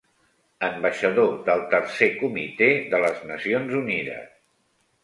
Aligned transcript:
Ambaixador 0.67 1.29
del 1.49 1.61
Tercer 1.75 2.09
Comitè 2.23 2.73
de 2.95 3.05
les 3.07 3.25
Nacions 3.35 3.79
Unides. 3.83 4.31